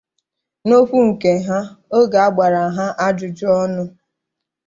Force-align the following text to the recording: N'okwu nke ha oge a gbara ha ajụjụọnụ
N'okwu 0.67 0.97
nke 1.09 1.31
ha 1.47 1.59
oge 1.97 2.17
a 2.25 2.27
gbara 2.33 2.63
ha 2.75 2.85
ajụjụọnụ 3.05 3.83